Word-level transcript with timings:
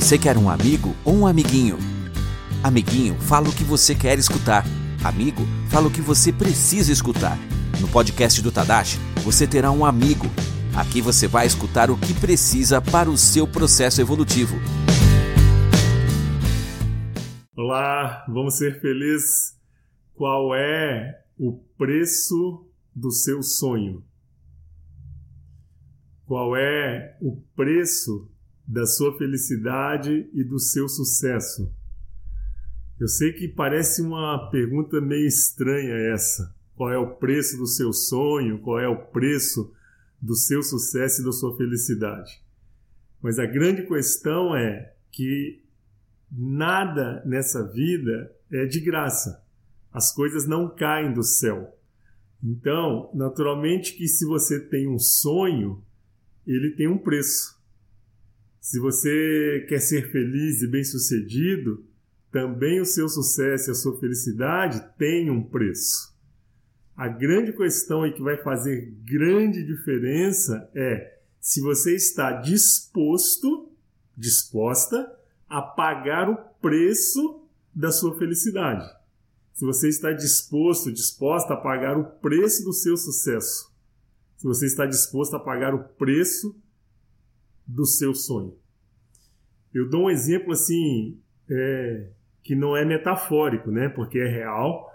Você 0.00 0.16
quer 0.16 0.38
um 0.38 0.48
amigo 0.48 0.96
ou 1.04 1.14
um 1.14 1.26
amiguinho? 1.26 1.76
Amiguinho, 2.64 3.14
fala 3.20 3.50
o 3.50 3.54
que 3.54 3.62
você 3.62 3.94
quer 3.94 4.18
escutar. 4.18 4.64
Amigo, 5.04 5.42
fala 5.68 5.88
o 5.88 5.90
que 5.90 6.00
você 6.00 6.32
precisa 6.32 6.90
escutar. 6.90 7.36
No 7.78 7.86
podcast 7.86 8.40
do 8.40 8.50
Tadashi, 8.50 8.98
você 9.22 9.46
terá 9.46 9.70
um 9.70 9.84
amigo. 9.84 10.24
Aqui 10.74 11.02
você 11.02 11.28
vai 11.28 11.46
escutar 11.46 11.90
o 11.90 11.98
que 11.98 12.14
precisa 12.18 12.80
para 12.80 13.10
o 13.10 13.18
seu 13.18 13.46
processo 13.46 14.00
evolutivo. 14.00 14.56
Olá, 17.54 18.24
vamos 18.26 18.56
ser 18.56 18.80
felizes. 18.80 19.54
Qual 20.14 20.54
é 20.54 21.22
o 21.38 21.62
preço 21.76 22.66
do 22.96 23.10
seu 23.12 23.42
sonho? 23.42 24.02
Qual 26.24 26.56
é 26.56 27.18
o 27.20 27.36
preço 27.54 28.29
da 28.70 28.86
sua 28.86 29.18
felicidade 29.18 30.30
e 30.32 30.44
do 30.44 30.60
seu 30.60 30.88
sucesso? 30.88 31.74
Eu 33.00 33.08
sei 33.08 33.32
que 33.32 33.48
parece 33.48 34.00
uma 34.00 34.48
pergunta 34.48 35.00
meio 35.00 35.26
estranha 35.26 35.92
essa. 36.12 36.54
Qual 36.76 36.92
é 36.92 36.96
o 36.96 37.16
preço 37.16 37.56
do 37.56 37.66
seu 37.66 37.92
sonho? 37.92 38.60
Qual 38.60 38.78
é 38.78 38.86
o 38.86 39.06
preço 39.06 39.74
do 40.22 40.36
seu 40.36 40.62
sucesso 40.62 41.20
e 41.20 41.24
da 41.24 41.32
sua 41.32 41.56
felicidade? 41.56 42.40
Mas 43.20 43.40
a 43.40 43.46
grande 43.46 43.82
questão 43.82 44.54
é 44.54 44.94
que 45.10 45.60
nada 46.30 47.24
nessa 47.26 47.66
vida 47.66 48.32
é 48.52 48.66
de 48.66 48.78
graça. 48.78 49.42
As 49.92 50.14
coisas 50.14 50.46
não 50.46 50.72
caem 50.72 51.12
do 51.12 51.24
céu. 51.24 51.76
Então, 52.42 53.10
naturalmente 53.14 53.94
que 53.96 54.06
se 54.06 54.24
você 54.24 54.60
tem 54.60 54.88
um 54.88 54.98
sonho, 54.98 55.82
ele 56.46 56.70
tem 56.70 56.86
um 56.86 56.98
preço. 56.98 57.59
Se 58.60 58.78
você 58.78 59.64
quer 59.68 59.80
ser 59.80 60.12
feliz 60.12 60.60
e 60.60 60.66
bem-sucedido, 60.66 61.82
também 62.30 62.78
o 62.78 62.84
seu 62.84 63.08
sucesso 63.08 63.70
e 63.70 63.72
a 63.72 63.74
sua 63.74 63.98
felicidade 63.98 64.84
têm 64.98 65.30
um 65.30 65.42
preço. 65.42 66.14
A 66.94 67.08
grande 67.08 67.54
questão 67.54 68.02
aí 68.02 68.12
que 68.12 68.22
vai 68.22 68.36
fazer 68.36 68.94
grande 69.02 69.64
diferença 69.64 70.70
é 70.74 71.18
se 71.40 71.62
você 71.62 71.94
está 71.94 72.32
disposto, 72.32 73.72
disposta 74.14 75.10
a 75.48 75.62
pagar 75.62 76.28
o 76.28 76.36
preço 76.60 77.42
da 77.74 77.90
sua 77.90 78.18
felicidade. 78.18 78.86
Se 79.54 79.64
você 79.64 79.88
está 79.88 80.12
disposto, 80.12 80.92
disposta 80.92 81.54
a 81.54 81.56
pagar 81.56 81.96
o 81.96 82.04
preço 82.04 82.62
do 82.62 82.74
seu 82.74 82.96
sucesso. 82.98 83.72
Se 84.36 84.46
você 84.46 84.66
está 84.66 84.84
disposto 84.84 85.34
a 85.34 85.40
pagar 85.40 85.74
o 85.74 85.82
preço 85.82 86.54
do 87.74 87.86
seu 87.86 88.14
sonho. 88.14 88.54
Eu 89.72 89.88
dou 89.88 90.04
um 90.04 90.10
exemplo 90.10 90.52
assim 90.52 91.18
é, 91.48 92.08
que 92.42 92.54
não 92.54 92.76
é 92.76 92.84
metafórico, 92.84 93.70
né? 93.70 93.88
Porque 93.88 94.18
é 94.18 94.28
real. 94.28 94.90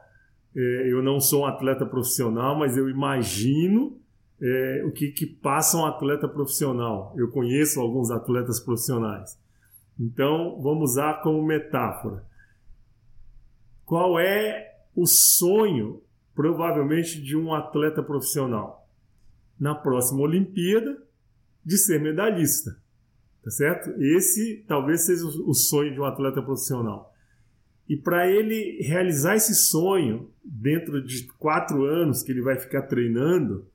É, 0.56 0.92
eu 0.92 1.02
não 1.02 1.20
sou 1.20 1.44
um 1.44 1.46
atleta 1.46 1.86
profissional, 1.86 2.58
mas 2.58 2.78
eu 2.78 2.90
imagino 2.90 3.98
é, 4.42 4.84
o 4.86 4.92
que, 4.92 5.12
que 5.12 5.26
passa 5.26 5.78
um 5.78 5.86
atleta 5.86 6.28
profissional. 6.28 7.14
Eu 7.18 7.30
conheço 7.32 7.80
alguns 7.80 8.12
atletas 8.12 8.60
profissionais. 8.60 9.40
Então, 9.98 10.60
vamos 10.62 10.92
usar 10.92 11.22
como 11.22 11.46
metáfora. 11.46 12.26
Qual 13.86 14.20
é 14.20 14.74
o 14.94 15.06
sonho, 15.06 16.02
provavelmente, 16.34 17.22
de 17.22 17.38
um 17.38 17.54
atleta 17.54 18.04
profissional? 18.04 18.90
Na 19.58 19.74
próxima 19.74 20.22
Olimpíada, 20.22 21.06
de 21.66 21.78
ser 21.78 22.00
medalhista. 22.00 22.78
Tá 23.44 23.52
certo? 23.52 23.92
Esse 24.02 24.64
talvez 24.68 25.02
seja 25.02 25.24
o 25.24 25.54
sonho 25.54 25.94
de 25.94 26.00
um 26.00 26.06
atleta 26.06 26.42
profissional. 26.42 27.14
E 27.88 27.96
para 27.96 28.30
ele 28.30 28.82
realizar 28.82 29.36
esse 29.36 29.54
sonho 29.54 30.32
dentro 30.44 31.04
de 31.04 31.28
quatro 31.38 31.84
anos 31.86 32.24
que 32.24 32.32
ele 32.32 32.42
vai 32.42 32.58
ficar 32.58 32.84
treinando, 32.84 33.68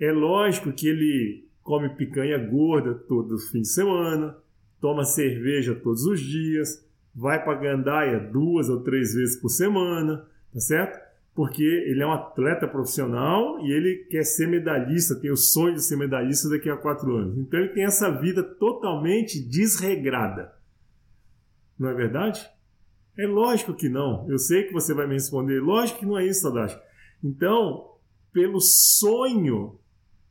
é 0.00 0.10
lógico 0.10 0.72
que 0.72 0.88
ele 0.88 1.48
come 1.62 1.90
picanha 1.90 2.36
gorda 2.38 2.94
todo 2.94 3.38
fim 3.38 3.60
de 3.60 3.68
semana, 3.68 4.36
toma 4.80 5.04
cerveja 5.04 5.76
todos 5.76 6.04
os 6.04 6.20
dias, 6.20 6.84
vai 7.14 7.42
para 7.44 7.60
gandaia 7.60 8.18
duas 8.18 8.68
ou 8.68 8.82
três 8.82 9.14
vezes 9.14 9.36
por 9.36 9.48
semana, 9.48 10.26
tá 10.52 10.58
certo? 10.58 11.11
Porque 11.34 11.62
ele 11.62 12.02
é 12.02 12.06
um 12.06 12.12
atleta 12.12 12.68
profissional 12.68 13.58
e 13.60 13.72
ele 13.72 14.06
quer 14.10 14.22
ser 14.22 14.46
medalhista, 14.46 15.18
tem 15.18 15.30
o 15.30 15.36
sonho 15.36 15.74
de 15.74 15.82
ser 15.82 15.96
medalhista 15.96 16.48
daqui 16.48 16.68
a 16.68 16.76
quatro 16.76 17.16
anos. 17.16 17.38
Então 17.38 17.58
ele 17.58 17.70
tem 17.70 17.84
essa 17.84 18.10
vida 18.10 18.42
totalmente 18.42 19.40
desregrada. 19.40 20.52
Não 21.78 21.88
é 21.88 21.94
verdade? 21.94 22.46
É 23.18 23.26
lógico 23.26 23.74
que 23.74 23.88
não. 23.88 24.28
Eu 24.30 24.38
sei 24.38 24.64
que 24.64 24.72
você 24.72 24.92
vai 24.92 25.06
me 25.06 25.14
responder. 25.14 25.60
Lógico 25.60 26.00
que 26.00 26.06
não 26.06 26.18
é 26.18 26.26
isso, 26.26 26.42
Tadashi. 26.42 26.78
Então, 27.24 27.92
pelo 28.32 28.60
sonho, 28.60 29.78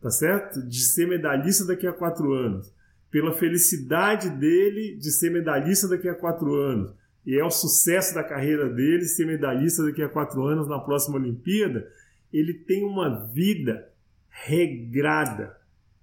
tá 0.02 0.10
certo? 0.10 0.62
De 0.68 0.82
ser 0.82 1.08
medalhista 1.08 1.66
daqui 1.66 1.88
a 1.88 1.94
quatro 1.94 2.32
anos, 2.34 2.72
pela 3.10 3.34
felicidade 3.34 4.30
dele 4.30 4.98
de 4.98 5.12
ser 5.12 5.32
medalhista 5.32 5.88
daqui 5.88 6.08
a 6.08 6.16
quatro 6.16 6.54
anos, 6.54 6.94
e 7.26 7.38
é 7.38 7.44
o 7.44 7.52
sucesso 7.52 8.16
da 8.16 8.24
carreira 8.24 8.70
dele 8.70 9.06
ser 9.06 9.26
medalhista 9.26 9.84
daqui 9.84 10.02
a 10.02 10.10
quatro 10.10 10.44
anos 10.44 10.68
na 10.68 10.80
próxima 10.80 11.18
Olimpíada, 11.18 11.88
ele 12.34 12.54
tem 12.54 12.84
uma 12.84 13.28
vida 13.28 13.90
regrada, 14.30 15.56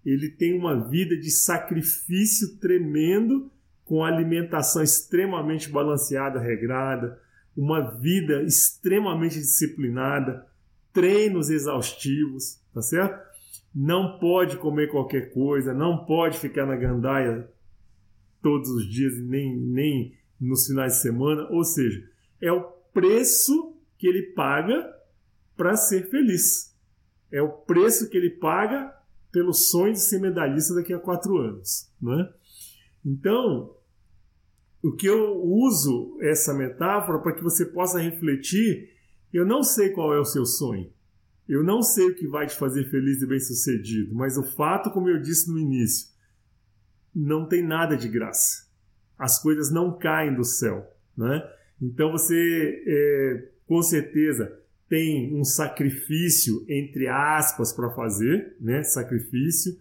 ele 0.04 0.28
tem 0.28 0.56
uma 0.56 0.88
vida 0.88 1.16
de 1.16 1.30
sacrifício 1.30 2.58
tremendo, 2.58 3.50
com 3.84 4.04
alimentação 4.04 4.82
extremamente 4.82 5.70
balanceada, 5.70 6.38
regrada, 6.38 7.18
uma 7.56 7.80
vida 7.80 8.42
extremamente 8.42 9.36
disciplinada, 9.36 10.46
treinos 10.92 11.48
exaustivos, 11.48 12.60
tá 12.72 12.82
certo? 12.82 13.26
Não 13.74 14.18
pode 14.18 14.58
comer 14.58 14.88
qualquer 14.88 15.32
coisa, 15.32 15.72
não 15.72 16.04
pode 16.04 16.38
ficar 16.38 16.66
na 16.66 16.76
gandaia 16.76 17.48
todos 18.42 18.68
os 18.68 18.86
dias, 18.86 19.18
nem, 19.20 19.56
nem 19.56 20.14
nos 20.40 20.66
finais 20.66 20.94
de 20.94 21.02
semana, 21.02 21.48
ou 21.50 21.64
seja, 21.64 22.02
é 22.40 22.52
o 22.52 22.62
preço 22.92 23.76
que 23.96 24.06
ele 24.06 24.32
paga 24.34 24.88
para 25.56 25.76
ser 25.76 26.08
feliz. 26.08 26.74
É 27.30 27.42
o 27.42 27.50
preço 27.50 28.08
que 28.08 28.16
ele 28.16 28.30
paga 28.30 28.94
pelo 29.32 29.52
sonho 29.52 29.92
de 29.92 30.00
ser 30.00 30.20
medalhista 30.20 30.74
daqui 30.74 30.92
a 30.94 30.98
quatro 30.98 31.36
anos. 31.36 31.92
Né? 32.00 32.32
Então, 33.04 33.76
o 34.82 34.92
que 34.92 35.06
eu 35.06 35.42
uso 35.42 36.16
essa 36.22 36.54
metáfora 36.54 37.18
para 37.18 37.34
que 37.34 37.42
você 37.42 37.66
possa 37.66 37.98
refletir, 37.98 38.90
eu 39.32 39.44
não 39.44 39.62
sei 39.62 39.90
qual 39.90 40.14
é 40.14 40.20
o 40.20 40.24
seu 40.24 40.46
sonho. 40.46 40.90
Eu 41.48 41.64
não 41.64 41.82
sei 41.82 42.08
o 42.08 42.14
que 42.14 42.26
vai 42.26 42.46
te 42.46 42.56
fazer 42.56 42.88
feliz 42.90 43.22
e 43.22 43.26
bem-sucedido, 43.26 44.14
mas 44.14 44.36
o 44.36 44.42
fato, 44.54 44.90
como 44.90 45.08
eu 45.08 45.20
disse 45.20 45.50
no 45.50 45.58
início, 45.58 46.08
não 47.14 47.48
tem 47.48 47.66
nada 47.66 47.96
de 47.96 48.06
graça 48.06 48.67
as 49.18 49.42
coisas 49.42 49.70
não 49.70 49.98
caem 49.98 50.34
do 50.34 50.44
céu. 50.44 50.94
Né? 51.16 51.42
Então 51.82 52.12
você, 52.12 52.82
é, 52.86 53.48
com 53.66 53.82
certeza, 53.82 54.56
tem 54.88 55.34
um 55.34 55.44
sacrifício, 55.44 56.64
entre 56.68 57.08
aspas, 57.08 57.72
para 57.72 57.90
fazer, 57.90 58.56
né? 58.60 58.82
sacrifício, 58.82 59.76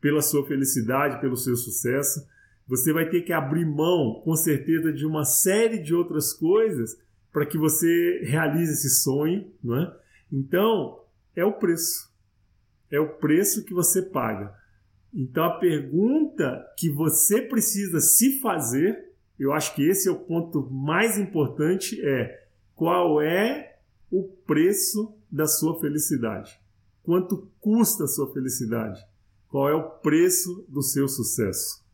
pela 0.00 0.22
sua 0.22 0.46
felicidade, 0.46 1.20
pelo 1.20 1.36
seu 1.36 1.54
sucesso. 1.56 2.26
Você 2.66 2.92
vai 2.92 3.08
ter 3.08 3.22
que 3.22 3.32
abrir 3.32 3.66
mão, 3.66 4.20
com 4.24 4.34
certeza, 4.34 4.92
de 4.92 5.04
uma 5.04 5.24
série 5.24 5.78
de 5.78 5.94
outras 5.94 6.32
coisas 6.32 6.98
para 7.32 7.46
que 7.46 7.58
você 7.58 8.22
realize 8.24 8.72
esse 8.72 8.90
sonho. 9.02 9.52
Né? 9.62 9.92
Então, 10.32 11.00
é 11.36 11.44
o 11.44 11.52
preço. 11.52 12.10
É 12.90 12.98
o 12.98 13.08
preço 13.08 13.64
que 13.64 13.74
você 13.74 14.02
paga. 14.02 14.54
Então 15.12 15.44
a 15.44 15.58
pergunta 15.58 16.64
que 16.76 16.88
você 16.90 17.42
precisa 17.42 18.00
se 18.00 18.40
fazer, 18.40 19.12
eu 19.38 19.52
acho 19.52 19.74
que 19.74 19.88
esse 19.88 20.08
é 20.08 20.12
o 20.12 20.20
ponto 20.20 20.70
mais 20.70 21.18
importante, 21.18 22.00
é 22.00 22.46
qual 22.74 23.20
é 23.20 23.76
o 24.10 24.24
preço 24.24 25.14
da 25.30 25.46
sua 25.46 25.80
felicidade? 25.80 26.60
Quanto 27.02 27.48
custa 27.60 28.04
a 28.04 28.08
sua 28.08 28.32
felicidade? 28.32 29.00
Qual 29.48 29.68
é 29.68 29.74
o 29.74 29.90
preço 29.90 30.64
do 30.68 30.82
seu 30.82 31.08
sucesso? 31.08 31.84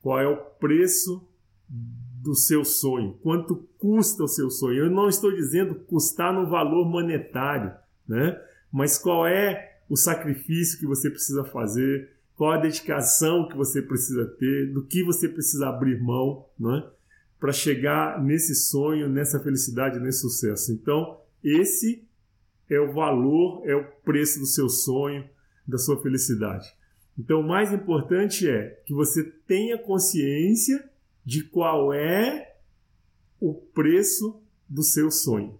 Qual 0.00 0.20
é 0.20 0.28
o 0.28 0.36
preço 0.36 1.26
do 1.68 2.34
seu 2.34 2.64
sonho? 2.64 3.18
Quanto 3.22 3.56
custa 3.78 4.22
o 4.22 4.28
seu 4.28 4.50
sonho? 4.50 4.84
Eu 4.84 4.90
não 4.90 5.08
estou 5.08 5.34
dizendo 5.34 5.74
custar 5.74 6.32
no 6.32 6.48
valor 6.48 6.88
monetário, 6.88 7.72
né? 8.06 8.40
Mas 8.70 8.98
qual 8.98 9.26
é 9.26 9.80
o 9.88 9.96
sacrifício 9.96 10.78
que 10.78 10.86
você 10.86 11.10
precisa 11.10 11.44
fazer? 11.44 12.15
Qual 12.36 12.52
a 12.52 12.58
dedicação 12.58 13.48
que 13.48 13.56
você 13.56 13.80
precisa 13.80 14.26
ter, 14.26 14.72
do 14.72 14.84
que 14.84 15.02
você 15.02 15.28
precisa 15.28 15.68
abrir 15.68 16.00
mão, 16.00 16.46
né, 16.58 16.86
para 17.40 17.52
chegar 17.52 18.22
nesse 18.22 18.54
sonho, 18.54 19.08
nessa 19.08 19.40
felicidade, 19.40 19.98
nesse 19.98 20.20
sucesso. 20.20 20.72
Então, 20.72 21.20
esse 21.42 22.06
é 22.68 22.78
o 22.78 22.92
valor, 22.92 23.62
é 23.66 23.74
o 23.74 23.84
preço 24.04 24.38
do 24.38 24.46
seu 24.46 24.68
sonho, 24.68 25.24
da 25.66 25.78
sua 25.78 26.00
felicidade. 26.02 26.66
Então, 27.18 27.40
o 27.40 27.46
mais 27.46 27.72
importante 27.72 28.48
é 28.48 28.82
que 28.84 28.92
você 28.92 29.24
tenha 29.46 29.78
consciência 29.78 30.88
de 31.24 31.42
qual 31.42 31.92
é 31.92 32.54
o 33.40 33.54
preço 33.54 34.40
do 34.68 34.82
seu 34.82 35.10
sonho. 35.10 35.58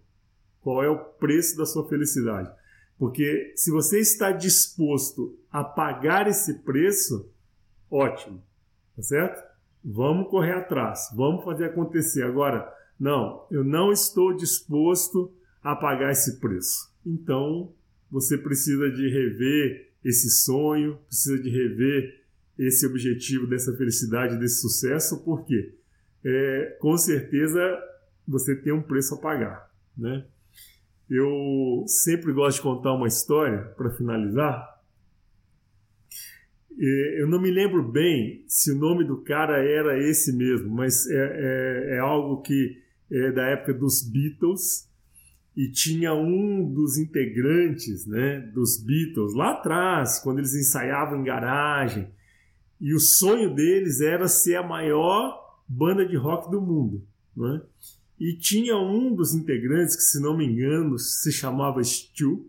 Qual 0.61 0.82
é 0.82 0.88
o 0.88 0.99
preço 0.99 1.56
da 1.56 1.64
sua 1.64 1.88
felicidade? 1.88 2.50
Porque 2.98 3.52
se 3.56 3.70
você 3.70 4.00
está 4.00 4.32
disposto 4.32 5.38
a 5.50 5.62
pagar 5.62 6.26
esse 6.26 6.54
preço, 6.60 7.31
ótimo, 7.90 8.43
tá 8.94 9.02
certo? 9.02 9.43
Vamos 9.84 10.28
correr 10.31 10.52
atrás, 10.52 11.10
vamos 11.14 11.44
fazer 11.44 11.66
acontecer. 11.66 12.22
Agora, 12.25 12.72
não, 12.98 13.46
eu 13.50 13.62
não 13.62 13.93
estou 13.93 14.34
disposto 14.34 15.32
a 15.62 15.76
pagar 15.76 16.12
esse 16.12 16.40
preço. 16.40 16.90
Então, 17.04 17.72
você 18.10 18.38
precisa 18.38 18.90
de 18.90 19.08
rever 19.08 19.92
esse 20.02 20.31
sonho, 20.31 20.99
precisa 21.06 21.38
de 21.38 21.50
rever 21.50 22.25
esse 22.58 22.87
objetivo 22.87 23.46
dessa 23.46 23.76
felicidade, 23.76 24.38
desse 24.38 24.60
sucesso, 24.60 25.22
porque 25.25 25.75
é, 26.25 26.76
com 26.81 26.96
certeza 26.96 27.60
você 28.26 28.56
tem 28.56 28.72
um 28.72 28.82
preço 28.82 29.14
a 29.14 29.19
pagar, 29.19 29.70
né? 29.96 30.26
Eu 31.08 31.85
sempre 31.87 32.32
gosto 32.32 32.56
de 32.56 32.62
contar 32.62 32.93
uma 32.93 33.06
história 33.06 33.58
para 33.76 33.91
finalizar. 33.91 34.76
Eu 36.79 37.26
não 37.29 37.41
me 37.41 37.50
lembro 37.50 37.82
bem 37.82 38.44
se 38.49 38.73
o 38.73 38.76
nome 38.76 39.05
do 39.05 39.23
cara 39.23 39.58
era 39.64 39.99
esse 39.99 40.32
mesmo, 40.37 40.69
mas 40.69 41.06
é, 41.08 41.14
é, 41.14 41.97
é 41.97 41.99
algo 41.99 42.43
que 42.43 42.82
é 43.11 43.32
da 43.32 43.47
época 43.47 43.73
dos 43.73 44.03
Beatles 44.03 44.87
e 45.56 45.70
tinha 45.70 46.12
um 46.12 46.70
dos 46.70 46.99
integrantes 46.99 48.06
né, 48.06 48.41
dos 48.52 48.82
Beatles 48.82 49.32
lá 49.32 49.52
atrás, 49.52 50.19
quando 50.19 50.38
eles 50.38 50.55
ensaiavam 50.55 51.20
em 51.20 51.25
garagem, 51.25 52.09
e 52.79 52.94
o 52.94 53.00
sonho 53.00 53.55
deles 53.55 54.02
era 54.02 54.29
ser 54.29 54.56
a 54.56 54.62
maior 54.62 55.62
banda 55.67 56.05
de 56.06 56.14
rock 56.14 56.50
do 56.50 56.61
mundo. 56.61 57.02
Né? 57.35 57.62
E 58.18 58.34
tinha 58.36 58.76
um 58.76 59.14
dos 59.14 59.34
integrantes, 59.34 59.94
que 59.94 60.02
se 60.02 60.20
não 60.20 60.36
me 60.36 60.46
engano 60.46 60.98
se 60.98 61.30
chamava 61.30 61.82
Stu, 61.82 62.46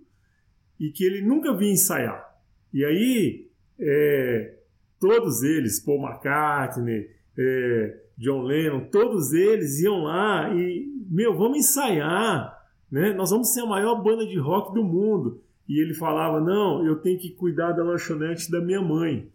e 0.80 0.92
que 0.92 1.04
ele 1.04 1.22
nunca 1.22 1.56
vinha 1.56 1.74
ensaiar. 1.74 2.26
E 2.74 2.86
aí, 2.86 3.50
é, 3.80 4.56
todos 5.00 5.44
eles, 5.44 5.80
Paul 5.80 6.08
McCartney, 6.08 7.10
é, 7.38 8.02
John 8.18 8.44
Lennon, 8.44 8.90
todos 8.90 9.34
eles 9.34 9.80
iam 9.80 10.04
lá 10.04 10.54
e, 10.54 10.88
meu, 11.10 11.38
vamos 11.38 11.60
ensaiar, 11.60 12.58
né? 12.92 13.14
Nós 13.14 13.30
vamos 13.30 13.54
ser 13.54 13.62
a 13.62 13.66
maior 13.66 14.02
banda 14.02 14.26
de 14.26 14.38
rock 14.38 14.74
do 14.74 14.84
mundo. 14.84 15.42
E 15.68 15.82
ele 15.82 15.94
falava, 15.94 16.40
não, 16.40 16.86
eu 16.86 16.96
tenho 16.96 17.20
que 17.20 17.32
cuidar 17.32 17.74
da 17.74 17.84
lanchonete 17.84 18.50
da 18.50 18.62
minha 18.62 18.82
mãe. 18.82 19.30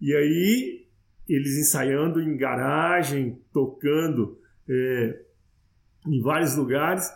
E 0.00 0.14
aí, 0.14 0.86
eles 1.28 1.56
ensaiando 1.58 2.20
em 2.20 2.36
garagem, 2.36 3.40
tocando 3.52 4.38
é, 4.68 5.22
em 6.06 6.20
vários 6.20 6.56
lugares 6.56 7.10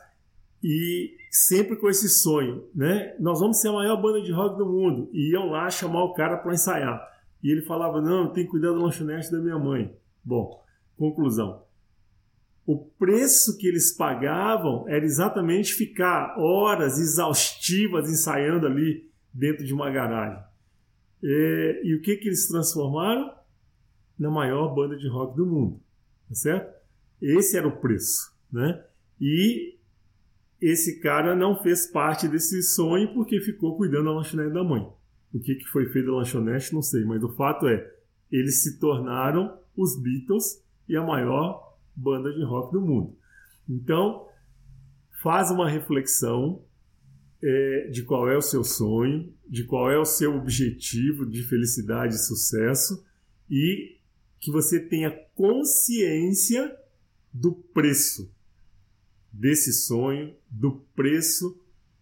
e 0.62 1.16
sempre 1.30 1.76
com 1.76 1.88
esse 1.88 2.08
sonho, 2.08 2.68
né? 2.74 3.16
Nós 3.18 3.40
vamos 3.40 3.60
ser 3.60 3.68
a 3.68 3.72
maior 3.72 4.00
banda 4.00 4.22
de 4.22 4.30
rock 4.30 4.56
do 4.56 4.66
mundo. 4.66 5.10
E 5.12 5.32
iam 5.32 5.50
lá 5.50 5.68
chamar 5.70 6.04
o 6.04 6.12
cara 6.12 6.36
para 6.36 6.52
ensaiar. 6.52 7.02
E 7.42 7.50
ele 7.50 7.62
falava: 7.62 8.00
Não, 8.00 8.32
tem 8.32 8.44
que 8.44 8.50
cuidar 8.50 8.70
da 8.70 8.78
lanchonete 8.78 9.32
da 9.32 9.38
minha 9.38 9.58
mãe. 9.58 9.92
Bom, 10.22 10.62
conclusão. 10.96 11.64
O 12.64 12.78
preço 12.78 13.58
que 13.58 13.66
eles 13.66 13.96
pagavam 13.96 14.88
era 14.88 15.04
exatamente 15.04 15.74
ficar 15.74 16.38
horas 16.38 16.96
exaustivas 16.98 18.08
ensaiando 18.08 18.66
ali 18.66 19.10
dentro 19.34 19.64
de 19.64 19.74
uma 19.74 19.90
garagem. 19.90 20.40
E, 21.20 21.80
e 21.82 21.94
o 21.96 22.02
que, 22.02 22.16
que 22.16 22.28
eles 22.28 22.46
transformaram? 22.46 23.32
Na 24.16 24.30
maior 24.30 24.72
banda 24.72 24.96
de 24.96 25.08
rock 25.08 25.36
do 25.36 25.44
mundo. 25.44 25.80
Tá 26.28 26.34
certo? 26.36 26.72
Esse 27.20 27.56
era 27.56 27.66
o 27.66 27.80
preço 27.80 28.31
né? 28.52 28.84
E 29.20 29.78
esse 30.60 31.00
cara 31.00 31.34
não 31.34 31.60
fez 31.62 31.86
parte 31.86 32.28
desse 32.28 32.62
sonho 32.62 33.12
porque 33.14 33.40
ficou 33.40 33.76
cuidando 33.76 34.04
da 34.04 34.12
lanchonete 34.12 34.52
da 34.52 34.62
mãe. 34.62 34.86
O 35.32 35.40
que, 35.40 35.54
que 35.54 35.64
foi 35.64 35.86
feito 35.86 36.06
da 36.06 36.16
lanchonete, 36.16 36.74
não 36.74 36.82
sei, 36.82 37.04
mas 37.04 37.22
o 37.22 37.34
fato 37.34 37.66
é, 37.66 37.90
eles 38.30 38.62
se 38.62 38.78
tornaram 38.78 39.58
os 39.76 40.00
Beatles 40.00 40.62
e 40.88 40.96
a 40.96 41.02
maior 41.02 41.76
banda 41.96 42.32
de 42.32 42.44
rock 42.44 42.72
do 42.72 42.80
mundo. 42.80 43.16
Então, 43.68 44.26
faz 45.22 45.50
uma 45.50 45.68
reflexão 45.68 46.62
é, 47.42 47.88
de 47.90 48.02
qual 48.04 48.28
é 48.28 48.36
o 48.36 48.42
seu 48.42 48.62
sonho, 48.62 49.32
de 49.48 49.64
qual 49.64 49.90
é 49.90 49.98
o 49.98 50.04
seu 50.04 50.36
objetivo 50.36 51.26
de 51.26 51.42
felicidade 51.42 52.14
e 52.14 52.18
sucesso 52.18 53.04
e 53.50 53.98
que 54.38 54.50
você 54.50 54.80
tenha 54.80 55.10
consciência 55.34 56.76
do 57.32 57.52
preço 57.52 58.32
desse 59.32 59.72
sonho, 59.72 60.34
do 60.50 60.84
preço 60.94 61.58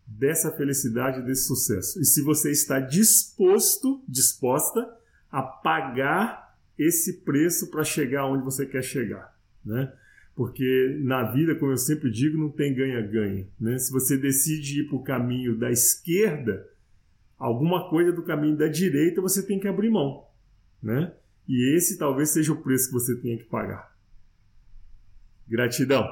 dessa 0.07 0.51
felicidade, 0.51 1.23
desse 1.23 1.47
sucesso. 1.47 2.01
E 2.01 2.05
se 2.05 2.21
você 2.23 2.51
está 2.51 2.81
disposto, 2.81 4.03
disposta 4.09 4.87
a 5.31 5.41
pagar 5.41 6.59
esse 6.77 7.21
preço 7.21 7.71
para 7.71 7.85
chegar 7.85 8.27
onde 8.27 8.45
você 8.45 8.67
quer 8.67 8.83
chegar, 8.83 9.37
né? 9.65 9.93
Porque 10.35 10.99
na 11.03 11.31
vida, 11.31 11.55
como 11.55 11.73
eu 11.73 11.77
sempre 11.77 12.11
digo, 12.11 12.39
não 12.39 12.51
tem 12.51 12.75
ganha-ganha, 12.75 13.47
né? 13.61 13.79
Se 13.79 13.93
você 13.93 14.17
decide 14.17 14.81
ir 14.81 14.89
para 14.89 14.97
o 14.97 15.03
caminho 15.03 15.57
da 15.57 15.71
esquerda, 15.71 16.69
alguma 17.39 17.89
coisa 17.89 18.13
do 18.13 18.23
caminho 18.23 18.57
da 18.57 18.67
direita 18.67 19.21
você 19.21 19.47
tem 19.47 19.61
que 19.61 19.69
abrir 19.69 19.91
mão, 19.91 20.27
né? 20.83 21.13
E 21.47 21.77
esse 21.77 21.99
talvez 21.99 22.31
seja 22.31 22.53
o 22.53 22.63
preço 22.63 22.87
que 22.87 22.95
você 22.95 23.15
tenha 23.17 23.37
que 23.37 23.45
pagar. 23.45 23.95
Gratidão 25.47 26.09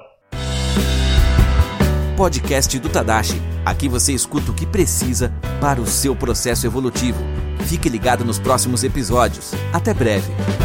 podcast 2.19 2.77
do 2.81 2.89
Tadashi. 2.89 3.41
Aqui 3.65 3.89
você 3.89 4.13
escuta 4.13 4.51
o 4.51 4.55
que 4.55 4.67
precisa 4.67 5.33
para 5.61 5.81
o 5.81 5.87
seu 5.87 6.17
processo 6.17 6.67
evolutivo. 6.67 7.23
Fique 7.69 7.89
ligado 7.89 8.25
nos 8.25 8.41
próximos 8.41 8.83
episódios. 8.83 9.53
Até 9.73 9.95
breve. 9.95 10.58